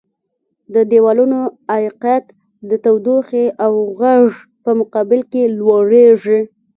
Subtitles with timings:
[0.73, 1.39] د دیوالونو
[1.71, 2.25] عایقیت
[2.69, 4.23] د تودوخې او غږ
[4.63, 6.39] په مقابل کې لوړیږي.